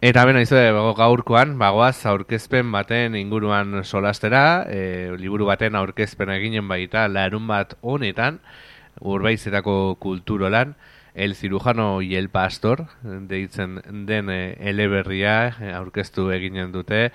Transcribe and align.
Eta 0.00 0.22
bena 0.24 0.40
izue 0.40 0.62
gaurkoan, 0.96 1.58
bagoaz 1.60 2.06
aurkezpen 2.08 2.70
baten 2.72 3.18
inguruan 3.18 3.82
solastera, 3.84 4.64
e, 4.64 5.12
liburu 5.20 5.44
baten 5.50 5.76
aurkezpen 5.76 6.32
eginen 6.32 6.70
baita 6.70 7.02
larun 7.12 7.44
bat 7.50 7.74
honetan, 7.82 8.38
urbaizetako 8.96 9.98
kulturolan, 10.00 10.72
el 11.12 11.34
cirujano 11.34 12.00
y 12.00 12.16
el 12.16 12.30
pastor, 12.30 12.86
deitzen 13.02 14.06
den 14.08 14.30
e, 14.32 14.56
eleberria 14.72 15.34
aurkeztu 15.76 16.30
eginen 16.32 16.72
dute, 16.72 17.10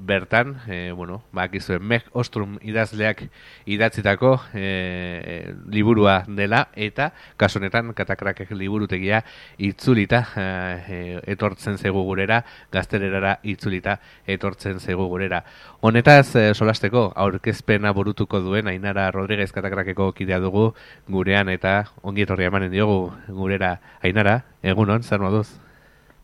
bertan, 0.00 0.56
e, 0.66 0.92
bueno, 0.92 1.22
bakizue, 1.32 1.78
Meg 1.78 2.06
Ostrum 2.12 2.56
idazleak 2.62 3.22
idatzitako 3.68 4.32
e, 4.54 5.52
liburua 5.68 6.24
dela, 6.26 6.68
eta 6.74 7.10
kasunetan 7.36 7.92
katakrakek 7.94 8.50
liburutegia 8.56 9.22
itzulita 9.58 10.22
e, 10.36 11.20
etortzen 11.34 11.78
zegu 11.78 12.02
gurera, 12.08 12.42
gaztererara 12.72 13.36
itzulita 13.42 13.98
etortzen 14.26 14.80
zegu 14.80 15.06
gurera. 15.12 15.44
Honetaz, 15.80 16.34
e, 16.36 16.50
solasteko, 16.54 17.10
aurkezpena 17.14 17.92
burutuko 17.92 18.40
duen, 18.40 18.68
Ainara 18.72 19.10
Rodríguez 19.12 19.52
katakrakeko 19.52 20.12
kidea 20.16 20.40
dugu 20.40 20.70
gurean, 21.08 21.52
eta 21.52 21.82
ongi 22.02 22.24
etorri 22.24 22.48
emanen 22.48 22.72
diogu 22.72 23.10
gurera. 23.28 23.76
Ainara, 24.02 24.40
egunon, 24.62 25.04
zer 25.04 25.20
moduz? 25.20 25.69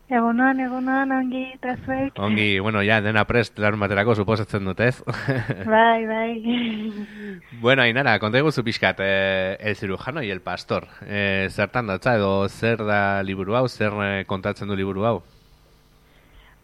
Egunon, 0.07 0.59
egunon, 0.63 1.09
ongi, 1.11 1.41
eta 1.57 1.73
zuek. 1.83 2.19
Ongi, 2.23 2.59
bueno, 2.63 2.79
ya, 2.85 3.01
dena 3.03 3.25
prest 3.27 3.57
larun 3.59 3.81
baterako, 3.83 4.13
suposatzen 4.15 4.63
dut, 4.63 4.79
ez? 4.79 5.01
bai, 5.67 6.05
bai. 6.07 6.29
bueno, 7.65 7.83
Ainara, 7.83 8.13
konta 8.23 8.39
eguzu 8.39 8.63
pixkat, 8.63 9.01
eh, 9.03 9.57
el 9.59 9.75
cirujano 9.75 10.23
y 10.23 10.31
el 10.31 10.39
pastor. 10.39 10.87
Eh, 11.03 11.49
zertan 11.51 11.91
datza, 11.91 12.15
edo 12.15 12.47
zer 12.47 12.85
da 12.87 13.21
liburu 13.21 13.57
hau, 13.59 13.67
zer 13.67 13.99
eh, 14.05 14.23
kontatzen 14.25 14.71
du 14.71 14.79
liburu 14.79 15.03
hau? 15.03 15.17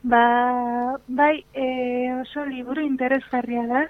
Ba, 0.08 0.96
bai, 1.08 1.44
eh, 1.52 2.16
oso 2.22 2.46
liburu 2.48 2.88
interesgarria 2.88 3.68
da, 3.68 3.84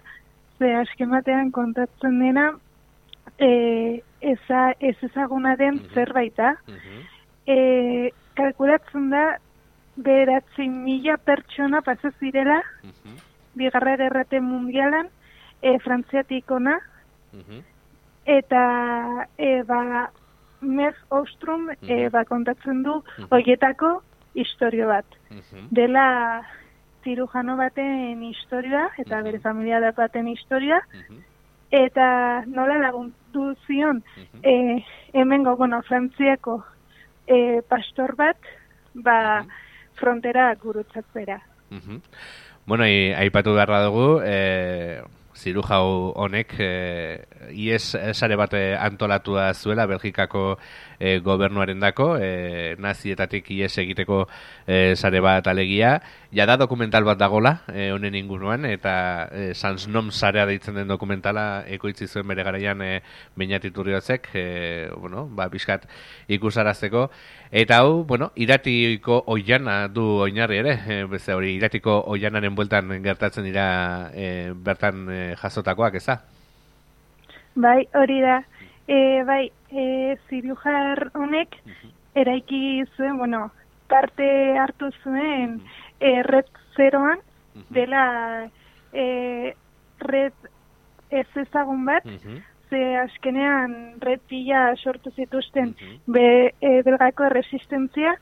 ze 0.58 0.74
askematean 0.82 1.54
kontatzen 1.54 2.18
dena, 2.26 2.50
eh, 3.38 4.02
eza, 4.20 4.74
ez 4.80 4.98
ezaguna 5.04 5.56
den 5.62 5.76
uh 5.76 5.82
-huh. 5.82 5.94
zerbaita. 5.94 6.56
Uh 6.68 6.74
-huh. 6.74 7.08
eh, 7.46 8.12
kalkulatzen 8.34 9.10
da, 9.10 9.38
beratzi 9.96 10.68
mila 10.70 11.18
pertsona 11.18 11.82
pasa 11.82 12.12
zirela, 12.20 12.62
uh 12.84 12.90
-huh. 12.90 13.18
bigarra 13.56 13.98
gerrate 13.98 14.40
mundialan, 14.42 15.10
e, 15.62 15.80
frantziatik 15.80 16.52
ona, 16.52 16.80
eta 18.26 19.28
e, 19.38 19.64
ba, 19.64 20.10
Meg 20.62 20.96
Ostrom 21.10 21.70
e, 21.82 22.10
ba, 22.10 22.24
kontatzen 22.26 22.84
du 22.84 23.04
uh 23.20 24.02
historio 24.34 24.88
bat. 24.88 25.06
Dela 25.70 26.42
zirujano 27.04 27.56
baten 27.58 28.24
historia, 28.24 28.90
eta 28.98 29.22
bere 29.22 29.40
familia 29.40 29.92
baten 29.92 30.28
historia, 30.28 30.80
eta 31.70 32.44
nola 32.48 32.78
laguntu 32.78 33.54
zion, 33.68 34.04
e, 34.42 34.84
hemengo, 35.14 35.56
bueno, 35.56 35.82
frantziako 35.84 36.64
e, 37.28 37.62
pastor 37.68 38.16
bat, 38.16 38.38
ba, 38.94 39.46
frontera 39.96 40.56
gurutzatzera. 40.56 41.42
Uh 41.72 41.78
-huh. 41.78 42.02
Bueno, 42.66 42.84
aipatu 42.84 43.54
beharra 43.54 43.84
dugu, 43.84 44.22
e, 44.24 45.02
zirujau 45.36 46.14
honek 46.16 46.56
e, 46.60 46.72
ies 47.52 47.96
sare 48.14 48.36
bat 48.40 48.54
antolatua 48.54 49.54
zuela 49.54 49.86
Belgikako 49.90 50.58
e, 51.00 51.20
gobernuaren 51.20 51.80
dako, 51.84 52.16
e, 52.18 52.76
nazietatik 52.80 53.50
ies 53.52 53.74
egiteko 53.82 54.24
e, 54.66 54.96
sare 54.96 55.20
bat 55.24 55.48
alegia. 55.52 55.98
Ja 56.34 56.48
da 56.50 56.56
dokumental 56.58 57.06
bat 57.06 57.20
dagola, 57.20 57.60
e, 57.68 57.90
honen 57.94 58.16
inguruan, 58.18 58.66
eta 58.66 58.96
e, 59.32 59.52
Sans 59.54 59.88
Nom 59.92 60.12
sarea 60.12 60.48
deitzen 60.50 60.80
den 60.80 60.90
dokumentala 60.90 61.66
ekoitzi 61.70 62.08
zuen 62.08 62.28
bere 62.32 62.46
garaian 62.48 62.82
e, 62.82 62.92
bainatiturriotzek, 63.38 64.30
e, 64.34 64.46
bueno, 64.96 65.28
ba, 65.28 65.50
biskat 65.52 65.86
ikusarazteko. 66.32 67.10
Eta 67.54 67.84
hau, 67.84 68.02
bueno, 68.10 68.32
iratiko 68.36 69.20
oiana 69.30 69.88
du 69.88 70.08
oinarri 70.24 70.58
ere, 70.64 70.78
e, 70.88 71.04
beze 71.10 71.36
hori, 71.38 71.54
iratiko 71.60 72.00
oianaren 72.16 72.56
bueltan 72.56 72.96
gertatzen 73.04 73.46
dira 73.46 73.68
e, 74.16 74.54
bertan 74.56 75.06
e, 75.12 75.23
jasotakoak, 75.42 75.96
eza? 76.02 76.22
Bai, 77.56 77.88
hori 77.94 78.22
da. 78.22 78.40
E, 78.88 79.24
bai, 79.28 79.52
e, 79.72 80.16
zirujar 80.30 81.10
honek 81.14 81.56
eraiki 82.16 82.84
zuen, 82.96 83.18
bueno, 83.18 83.48
parte 83.90 84.26
hartu 84.60 84.90
zuen 85.04 85.60
e, 86.00 86.22
red 86.24 86.50
zeroan, 86.76 87.22
dela 87.70 88.50
e, 88.92 89.54
red 90.00 90.50
ez 91.14 91.28
ezagun 91.38 91.86
bat, 91.86 92.08
ze 92.70 92.82
askenean 92.98 94.00
red 94.02 94.22
pila 94.30 94.72
sortu 94.76 95.12
zituzten 95.14 95.76
be, 96.08 96.54
e, 96.60 96.82
belgako 96.86 97.30
resistentzia, 97.30 98.16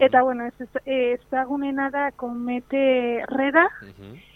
eta 0.00 0.22
bueno, 0.22 0.48
ez 0.48 0.68
ezagunena 0.84 1.90
da 1.90 2.10
komete 2.16 3.22
reda, 3.28 3.68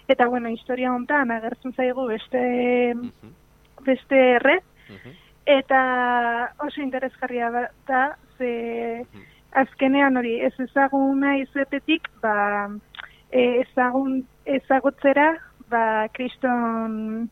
eta 0.08 0.26
bueno, 0.26 0.48
historia 0.48 0.92
hontan 0.92 1.30
agertzen 1.30 1.72
zaigu 1.74 2.06
beste, 2.06 2.94
beste 3.86 4.38
red, 4.38 4.62
Eta 5.46 6.54
oso 6.62 6.80
interesgarria 6.80 7.50
da, 7.86 8.02
ze 8.38 9.04
azkenean 9.58 10.16
hori 10.16 10.36
ez 10.40 10.52
ezaguna 10.62 11.36
izetetik, 11.40 12.06
ba, 12.22 12.68
ezagun, 13.32 14.22
ezagutzera, 14.46 15.32
ba, 15.68 16.06
kriston, 16.14 17.28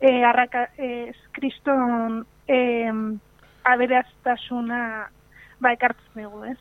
e, 0.00 0.12
arraka, 0.24 0.66
ez, 0.76 1.16
kriston 1.32 2.24
e, 2.46 2.60
aberaztasuna 3.64 4.82
ba, 5.60 5.72
ekartzen 5.72 6.22
dugu, 6.22 6.44
ez? 6.44 6.58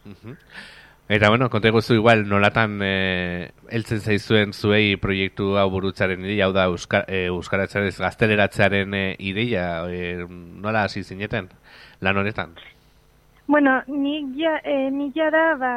Eta 1.09 1.29
bueno, 1.29 1.49
konte 1.49 1.71
guztu 1.73 1.95
igual 1.97 2.27
nolatan 2.29 2.83
eh, 2.85 3.49
eltzen 3.73 3.97
zaizuen 3.97 4.51
zuei 4.53 4.93
proiektu 5.01 5.55
hau 5.57 5.65
burutzaren 5.73 6.21
ideia, 6.21 6.45
hau 6.45 6.53
da 6.53 6.67
Euskar, 6.69 7.07
eh, 7.09 7.23
Euskaratzen 7.33 7.87
gazteleratzearen 7.97 8.93
eh, 8.93 9.15
ideia, 9.17 9.63
eh, 9.89 10.27
nola 10.29 10.83
hasi 10.85 11.01
zineten 11.01 11.47
lan 12.05 12.19
honetan? 12.21 12.53
Bueno, 13.47 13.79
ni 13.87 14.19
ja, 14.37 14.59
ni 14.93 15.09
da, 15.15 15.55
ba, 15.57 15.71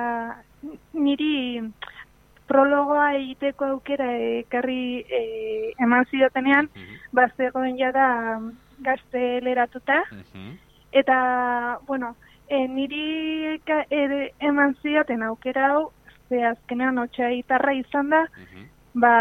niri 0.92 1.62
prologoa 2.46 3.14
egiteko 3.16 3.70
aukera 3.78 4.10
ekarri 4.42 5.00
eh, 5.08 5.72
eman 5.80 6.04
zidatenean, 6.10 6.68
uh 6.76 6.82
-huh. 6.82 6.98
ba, 7.12 7.30
zegoen 7.38 7.78
jada 7.78 8.38
gazteleratuta, 8.84 10.02
eta, 10.92 11.78
bueno, 11.86 12.16
e, 12.48 12.66
niri 12.68 13.60
e, 13.90 14.30
eman 14.40 14.76
ziaten 14.82 15.22
aukera 15.22 15.68
hau, 15.72 15.90
ze 16.28 16.42
azkenean 16.44 16.98
otxa 16.98 17.30
itarra 17.30 17.72
izan 17.76 18.10
da, 18.10 18.22
ba, 18.94 19.14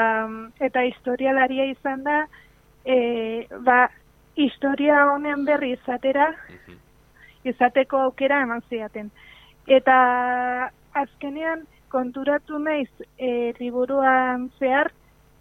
eta 0.59 0.83
historialaria 0.87 1.65
izan 1.71 2.03
da, 2.03 2.21
e, 2.85 3.47
ba, 3.67 3.89
historia 4.35 5.05
honen 5.11 5.45
berri 5.45 5.73
izatera, 5.75 6.31
izateko 7.43 7.99
aukera 8.07 8.41
eman 8.45 8.63
ziaten. 8.69 9.11
Eta 9.67 9.97
azkenean 10.93 11.65
konturatu 11.91 12.59
naiz 12.59 12.89
e, 13.17 13.53
liburuan 13.59 14.49
zehar, 14.59 14.91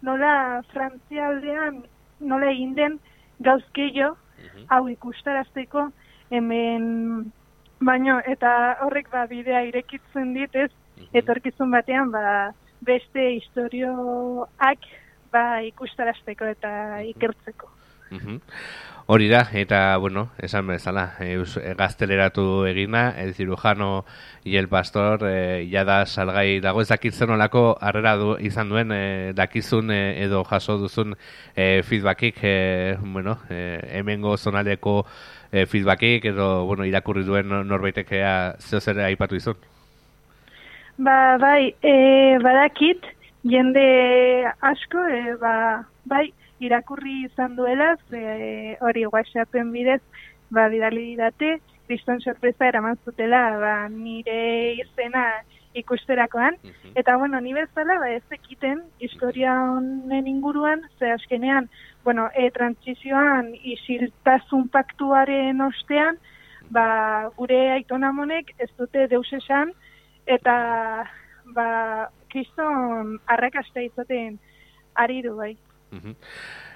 nola 0.01 0.61
frantzialdean, 0.73 1.83
nola 2.19 2.49
egin 2.51 2.73
den 2.75 2.97
gauzkeio, 3.45 4.15
hau 4.69 4.87
ikustarazteko, 4.89 5.87
hemen 6.31 7.31
Baino, 7.81 8.19
eta 8.29 8.77
horrek 8.85 9.09
ba, 9.09 9.25
bidea 9.29 9.63
irekitzen 9.65 10.33
dit, 10.37 10.55
ez, 10.55 10.69
mhm. 10.97 11.11
etorkizun 11.23 11.71
batean, 11.73 12.11
ba, 12.13 12.51
beste 12.85 13.27
historioak 13.37 14.89
ba, 15.33 15.43
ikustarazteko 15.65 16.49
eta 16.55 16.71
mhm. 16.71 17.13
ikertzeko. 17.15 17.71
Mm 18.11 18.39
Hori 19.07 19.27
da, 19.27 19.41
eta, 19.51 19.97
bueno, 19.97 20.29
esan 20.37 20.67
bezala, 20.67 21.15
eus, 21.19 21.57
gazteleratu 21.75 22.65
egina, 22.65 23.09
el 23.17 23.33
cirujano 23.33 24.05
y 24.45 24.55
el 24.55 24.69
pastor, 24.69 25.27
e, 25.27 25.67
ya 25.67 25.83
da 25.83 26.05
salgai 26.05 26.61
dago 26.61 26.81
ez 26.81 26.87
dakitzen 26.87 27.33
olako 27.33 27.77
arrera 27.81 28.15
du, 28.15 28.37
izan 28.39 28.69
duen, 28.69 28.93
e, 28.95 29.33
dakizun 29.35 29.91
e, 29.91 30.23
edo 30.23 30.45
jaso 30.45 30.77
duzun 30.77 31.17
e, 31.55 31.81
feedbackik, 31.83 32.39
e, 32.41 32.97
bueno, 33.01 33.39
e, 33.49 33.81
hemengo 33.99 34.37
zonaleko 34.37 35.05
e, 35.51 35.65
feedbackik 35.65 36.31
edo, 36.31 36.63
bueno, 36.63 36.85
irakurri 36.85 37.25
duen 37.27 37.49
norbaitekea 37.67 38.55
zeo 38.59 38.79
zer 38.79 39.01
aipatu 39.09 39.35
izun? 39.35 39.57
Ba, 40.97 41.35
bai, 41.41 41.73
e, 41.83 42.37
badakit, 42.39 43.11
jende 43.43 44.45
asko, 44.61 45.03
e, 45.09 45.35
ba, 45.41 45.83
bai, 46.05 46.29
irakurri 46.61 47.25
izan 47.25 47.55
duela, 47.57 47.95
ze 48.09 48.77
hori 48.81 49.05
WhatsAppen 49.05 49.71
bidez, 49.73 50.01
ba, 50.53 50.67
bidali 50.69 51.15
date, 51.17 51.57
kriston 51.87 52.21
sorpresa 52.21 52.67
eraman 52.67 52.99
zutela, 53.05 53.41
ba, 53.59 53.73
nire 53.89 54.73
izena 54.83 55.25
ikusterakoan. 55.73 56.57
Eta, 56.95 57.15
bueno, 57.17 57.39
ni 57.41 57.53
bezala, 57.55 57.97
ba, 57.99 58.11
ez 58.11 58.23
ekiten 58.37 58.83
historia 58.99 59.55
honen 59.71 60.27
inguruan, 60.27 60.83
ze 60.99 61.11
askenean, 61.11 61.69
bueno, 62.03 62.29
e, 62.35 62.49
transizioan 62.51 63.53
isiltasun 63.75 64.67
paktuaren 64.69 65.61
ostean, 65.65 66.19
ba, 66.69 66.85
gure 67.37 67.61
aitonamonek 67.77 68.53
ez 68.59 68.69
dute 68.77 69.07
deus 69.11 69.27
esan, 69.39 69.73
eta, 70.27 70.55
ba, 71.55 71.67
kriston 72.31 73.17
arrakasta 73.27 73.83
izaten 73.83 74.39
ari 74.95 75.21
du, 75.25 75.35
bai. 75.39 75.55
Mm-hmm. 75.93 76.11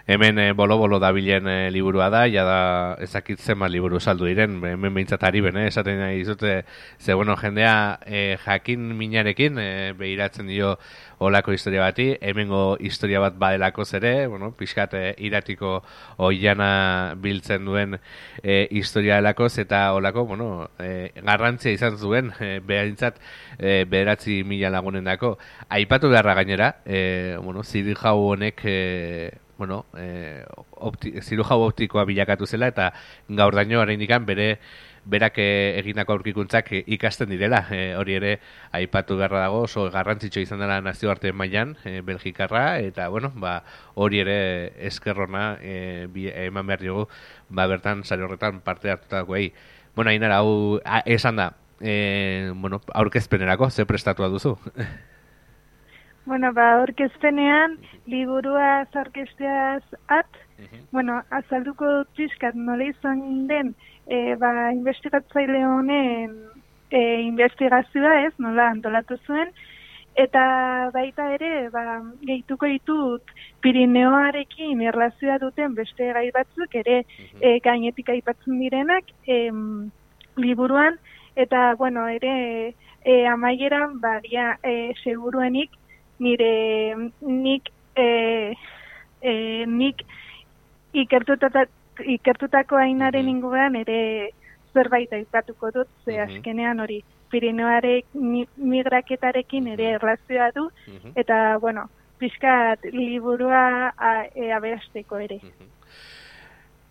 Hemen 0.08 0.38
e, 0.38 0.52
bolo-bolo 0.54 1.00
dabilen 1.02 1.48
e, 1.50 1.72
liburua 1.74 2.12
da, 2.14 2.28
ja 2.30 2.44
da 2.46 2.58
ezakitzen 3.02 3.58
ma 3.58 3.66
liburu 3.66 3.98
saldu 3.98 4.28
diren, 4.30 4.60
hemen 4.62 4.94
behintzat 4.94 5.24
ari 5.26 5.40
bene, 5.42 5.64
esaten 5.66 5.98
nahi 5.98 6.20
zute, 6.22 6.52
ze 7.00 7.16
bueno, 7.18 7.34
jendea 7.42 7.98
e, 8.06 8.38
jakin 8.44 8.84
minarekin, 9.00 9.58
e, 9.58 9.94
behiratzen 9.98 10.46
dio 10.46 10.76
olako 11.18 11.56
historia 11.56 11.82
bati, 11.82 12.06
hemengo 12.22 12.78
historia 12.80 13.20
bat 13.24 13.40
badelako 13.42 13.86
zere, 13.86 14.28
bueno, 14.28 14.52
pixkat 14.54 14.94
e, 14.94 15.02
iratiko 15.26 15.80
oiana 16.18 17.16
biltzen 17.18 17.66
duen 17.66 17.98
e, 18.44 18.68
historia 18.70 19.16
delako, 19.18 19.48
eta 19.50 19.88
olako, 19.98 20.28
bueno, 20.30 20.70
e, 20.78 21.10
garrantzia 21.24 21.74
izan 21.74 21.98
zuen, 21.98 22.30
e, 22.40 22.60
behintzat, 22.62 23.18
e, 23.58 23.74
beratzi 23.90 24.44
mila 24.46 24.70
lagunen 24.70 25.10
dako. 25.10 25.40
Aipatu 25.70 26.14
beharra 26.14 26.38
gainera, 26.38 26.70
e, 26.86 27.40
bueno, 27.42 27.64
ziri 27.64 27.98
jau 27.98 28.20
honek, 28.36 28.62
e, 28.70 29.45
bueno, 29.58 29.86
e, 29.98 30.44
opti, 30.72 31.14
zirujau 31.22 31.62
optikoa 31.68 32.06
bilakatu 32.06 32.48
zela 32.48 32.68
eta 32.68 32.92
gaur 33.30 33.56
daño 33.56 33.84
indikan 33.92 34.26
bere 34.26 34.60
berak 35.06 35.38
egindako 35.38 36.14
aurkikuntzak 36.14 36.72
ikasten 36.86 37.30
direla. 37.30 37.66
E, 37.72 37.96
hori 37.96 38.16
ere 38.18 38.40
aipatu 38.72 39.18
beharra 39.18 39.46
dago 39.46 39.62
oso 39.68 39.90
garrantzitsu 39.92 40.42
izan 40.42 40.60
dela 40.60 40.82
nazioarte 40.82 41.32
mailan 41.32 41.76
e, 41.86 42.02
Belgikarra 42.02 42.80
eta 42.80 43.08
bueno, 43.10 43.32
ba, 43.36 43.64
hori 43.94 44.20
ere 44.26 44.74
eskerrona 44.88 45.58
e, 45.62 46.08
eman 46.48 46.68
behar 46.68 46.82
dugu 46.84 47.08
ba, 47.50 47.68
bertan 47.68 48.04
sari 48.04 48.24
horretan 48.24 48.62
parte 48.62 48.92
hartutakoei. 48.92 49.54
Bueno, 49.96 50.12
ainara, 50.12 50.40
hau 50.40 50.82
esan 51.06 51.38
da, 51.38 51.54
e, 51.80 52.52
bueno, 52.56 52.82
aurkezpenerako, 52.94 53.70
ze 53.70 53.86
prestatua 53.86 54.28
duzu? 54.28 54.58
Bueno, 56.26 56.52
ba, 56.54 56.82
orkezpenean, 56.82 57.78
liburua 58.08 58.88
zarkesteaz 58.92 59.84
at, 60.10 60.40
bueno, 60.92 61.20
azalduko 61.30 61.90
txiskat 62.18 62.58
nola 62.58 62.88
izan 62.90 63.46
den, 63.52 63.76
e, 64.10 64.34
ba, 64.42 64.72
investigatzaile 64.74 65.62
honen 65.70 66.34
e, 66.90 67.04
investigazioa 67.28 68.16
ez, 68.24 68.34
nola 68.42 68.72
antolatu 68.74 69.20
zuen, 69.28 69.54
eta 70.18 70.48
baita 70.98 71.30
ere, 71.36 71.70
ba, 71.70 72.02
gehituko 72.26 72.72
ditut 72.74 73.36
Pirineoarekin 73.62 74.82
erlazioa 74.82 75.38
duten 75.46 75.78
beste 75.78 76.10
gai 76.18 76.32
batzuk 76.34 76.74
ere 76.82 77.04
e, 77.38 77.60
gainetik 77.70 78.10
aipatzen 78.18 78.58
direnak 78.66 79.14
e, 79.30 79.40
liburuan, 80.42 80.98
eta, 81.38 81.76
bueno, 81.78 82.10
ere, 82.10 82.36
e, 83.06 83.24
amaieran, 83.30 84.00
ba, 84.02 84.18
dia, 84.26 84.56
e, 84.66 84.96
seguruenik, 85.04 85.70
nire 86.20 86.96
nik 87.22 87.72
e, 87.96 88.08
e, 89.22 89.66
nik 89.66 90.04
ikertutako 90.96 92.80
ainaren 92.80 93.30
inguruan 93.30 93.76
ere 93.76 94.32
zerbait 94.74 95.12
aipatuko 95.14 95.72
dut, 95.72 95.92
ze 96.06 96.20
azkenean 96.20 96.80
hori 96.80 97.02
Pirineoarek 97.32 98.06
migraketarekin 98.14 99.68
ere 99.74 99.96
erlazioa 99.98 100.52
du, 100.56 100.68
eta, 101.18 101.58
bueno, 101.60 101.88
pixkat 102.22 102.86
liburua 102.94 103.92
e, 104.36 104.52
aberasteko 104.56 105.20
ere. 105.20 105.40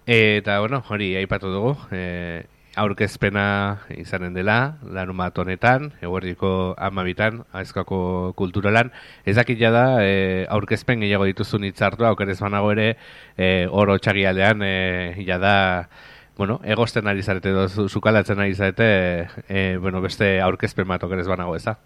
Eta, 0.06 0.58
bueno, 0.60 0.82
hori 0.90 1.14
aipatu 1.16 1.52
dugu, 1.52 1.76
e, 1.92 2.44
aurkezpena 2.76 3.78
izanen 3.94 4.34
dela, 4.34 4.76
larun 4.82 5.18
bat 5.20 5.38
honetan, 5.38 5.90
eguerdiko 6.02 6.74
amabitan, 6.78 7.42
aizkako 7.54 8.32
kulturalan. 8.38 8.90
Ez 9.24 9.36
dakit 9.36 9.60
da, 9.60 10.02
e, 10.02 10.46
aurkezpen 10.50 11.00
gehiago 11.04 11.28
dituzun 11.30 11.64
itzartua, 11.64 12.10
aukerez 12.10 12.40
banago 12.40 12.72
ere, 12.72 12.96
e, 13.36 13.66
oro 13.70 13.98
txagialean, 13.98 14.62
e, 14.62 15.24
jada, 15.26 15.88
bueno, 16.36 16.60
egosten 16.64 17.06
ari 17.06 17.22
zarete, 17.22 17.54
zukalatzen 17.88 18.40
ari 18.40 18.54
zarete, 18.54 18.88
e, 19.48 19.76
bueno, 19.78 20.00
beste 20.02 20.40
aurkezpen 20.42 20.88
bat 20.88 21.02
aukerez 21.02 21.28
banago 21.28 21.56
eza. 21.56 21.78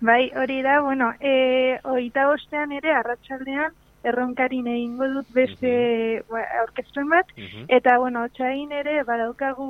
Bai, 0.00 0.30
hori 0.36 0.62
da, 0.62 0.80
bueno, 0.80 1.12
e, 1.20 1.78
oita 1.84 2.28
ostean 2.30 2.72
ere, 2.72 2.92
arratsaldean 2.92 3.72
erronkarin 4.04 4.66
egingo 4.70 5.08
dut 5.14 5.30
beste 5.34 5.72
ba, 6.30 6.42
aurkezpen 6.62 7.08
bat, 7.10 7.32
eta, 7.68 7.98
bueno, 7.98 8.26
txain 8.36 8.72
ere, 8.72 9.02
badaukagu 9.04 9.68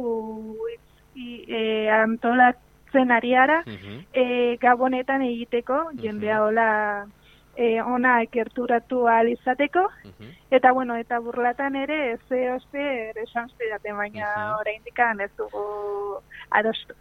e, 1.16 1.88
antolatzen 1.90 3.12
ariara, 3.12 3.62
e, 4.12 4.56
gabonetan 4.60 5.22
egiteko, 5.22 5.86
jendea 6.02 6.42
hola 6.44 6.68
e, 7.56 7.80
ona 7.80 8.20
ekerturatu 8.26 9.06
ahal 9.08 9.32
izateko, 9.32 9.86
eta, 10.50 10.72
bueno, 10.72 10.96
eta 11.00 11.18
burlatan 11.24 11.76
ere, 11.76 12.18
ze 12.28 12.50
oste, 12.52 12.86
esan 13.24 13.50
zidate, 13.56 13.92
baina 13.92 14.28
oraindikan 14.60 15.20
ez 15.24 15.32
dugu 15.38 16.20
adostu. 16.50 16.94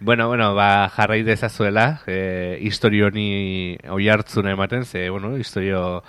Bueno, 0.00 0.28
bueno, 0.28 0.54
ba, 0.54 0.88
jarrai 0.92 1.22
dezazuela, 1.22 2.00
e, 2.06 2.58
historio 2.60 3.06
honi 3.06 3.78
oi 3.88 4.08
ematen, 4.08 4.84
ze, 4.84 5.08
bueno, 5.10 5.36
historio 5.38 6.02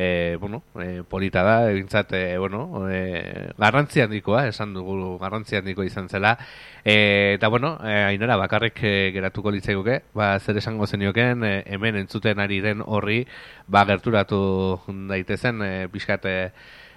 e, 0.00 0.36
bueno, 0.40 0.62
e, 0.80 1.02
polita 1.02 1.42
da, 1.42 1.70
egintzat, 1.70 2.14
e, 2.14 2.38
bueno, 2.38 2.88
e, 2.88 3.52
garrantzi 3.58 4.00
handikoa, 4.00 4.46
esan 4.48 4.72
dugu 4.72 5.18
garrantzi 5.20 5.58
handiko 5.58 5.84
izan 5.84 6.08
zela, 6.08 6.38
e, 6.84 7.34
eta, 7.36 7.48
bueno, 7.52 7.76
e, 7.84 7.92
ainara, 8.08 8.38
bakarrik 8.40 8.80
e, 8.82 8.94
geratuko 9.12 9.52
litzaiguke, 9.52 10.00
ba, 10.16 10.32
zer 10.40 10.56
esango 10.56 10.86
zenioken, 10.86 11.44
e, 11.44 11.52
hemen 11.66 12.00
entzuten 12.00 12.40
ari 12.40 12.62
den 12.64 12.80
horri, 12.80 13.26
ba, 13.68 13.84
gerturatu 13.84 14.40
daitezen, 14.88 15.60
e, 15.62 15.88
pixkat, 15.92 16.24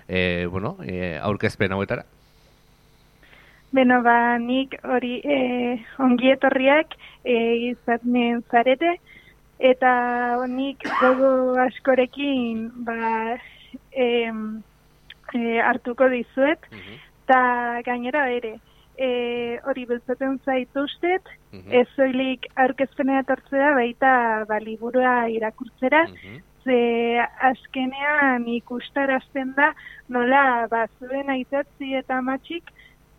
e, 0.07 0.47
bueno, 0.47 0.77
e, 0.87 1.17
aurkezpen 1.19 1.75
hauetara. 1.75 2.05
Beno, 3.73 3.99
ba, 4.05 4.37
nik 4.39 4.77
hori 4.85 5.17
e, 5.27 5.39
ongietorriak 5.99 6.95
e, 7.25 7.35
izaten 7.73 8.45
zarete, 8.47 8.95
eta 9.63 9.93
nik 10.51 10.83
gogo 10.99 11.55
askorekin 11.63 12.67
ba, 12.83 13.37
em, 13.91 14.61
e, 15.33 15.59
hartuko 15.63 16.09
dizuet, 16.11 16.67
eta 17.23 17.39
gainera 17.85 18.25
ere, 18.35 18.57
e, 18.97 19.07
hori 19.63 19.85
beltzaten 19.89 20.39
zaituztet, 20.43 21.29
mm 21.51 21.59
-hmm. 21.59 21.73
ez 21.79 21.87
zoilik 21.95 22.47
aurkezpenea 22.55 23.23
tortzea, 23.23 23.73
baita 23.73 24.45
ba, 24.49 24.59
liburua 24.59 25.29
irakurtzera, 25.29 26.07
ze 26.63 26.79
azkenean 27.51 28.47
ikustarazten 28.47 29.53
da, 29.55 29.73
nola 30.09 30.67
ba, 30.67 30.87
zuen 30.99 31.29
aitatzi 31.29 31.95
eta 31.95 32.21
matxik, 32.21 32.63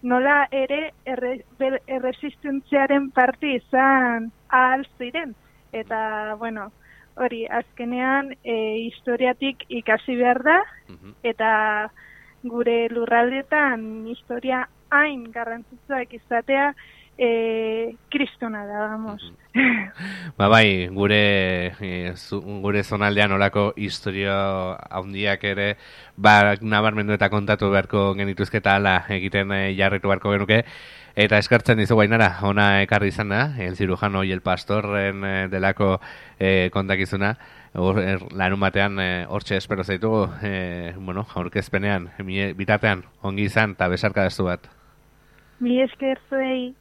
nola 0.03 0.47
ere 0.53 0.93
erre, 1.07 1.41
erresistentziaren 1.87 3.11
parti 3.11 3.55
izan 3.57 4.31
ahal 4.49 4.85
ziren 4.99 5.35
eta, 5.75 6.35
bueno, 6.39 6.71
hori, 7.17 7.45
azkenean, 7.47 8.33
e, 8.43 8.55
historiatik 8.87 9.67
ikasi 9.69 10.17
behar 10.19 10.43
da, 10.47 10.59
eta 11.23 11.51
gure 12.45 12.89
lurraldetan 12.93 14.07
historia 14.13 14.65
hain 14.95 15.25
garrantzitsuak 15.35 16.13
izatea, 16.21 16.73
e, 17.19 17.95
kristona 18.11 18.65
da, 18.67 18.89
vamos. 18.89 19.23
ba 20.39 20.49
bai, 20.49 20.89
gure, 20.89 21.75
e, 21.81 22.15
gure 22.63 22.83
zonaldean 22.83 23.33
orako 23.33 23.73
historia 23.77 24.35
handiak 24.91 25.45
ere, 25.45 25.77
ba, 26.17 26.57
nabarmendu 26.61 27.15
eta 27.15 27.31
kontatu 27.31 27.71
beharko 27.71 28.13
genituzketa 28.19 28.77
ala 28.77 28.99
egiten 29.09 29.53
e, 29.53 29.63
jarretu 29.79 30.13
beharko 30.13 30.35
genuke, 30.37 30.65
Eta 31.15 31.39
eskartzen 31.39 31.79
dizu 31.79 31.95
guainara, 31.95 32.41
ona 32.43 32.81
ekarri 32.83 33.13
izan 33.13 33.29
da, 33.31 33.55
el 33.63 33.77
cirujano 33.77 34.25
y 34.25 34.33
el 34.33 34.41
pastorren 34.43 35.23
eh, 35.25 35.49
delako 35.49 36.01
eh, 36.41 36.71
kontakizuna, 36.73 37.37
Or, 37.75 37.99
er, 37.99 38.21
lanun 38.39 38.61
batean 38.63 39.01
eh, 39.03 39.27
hortxe 39.27 39.57
espero 39.59 39.83
zaitugu, 39.83 40.29
eh, 40.47 40.95
bueno, 40.95 41.25
aurkezpenean, 41.35 42.07
bitatean, 42.55 43.03
ongi 43.21 43.49
izan, 43.51 43.75
eta 43.75 43.89
besarka 43.91 44.29
bat. 44.47 44.69
Mi 45.59 45.81
esker 45.83 46.21
zuei. 46.31 46.75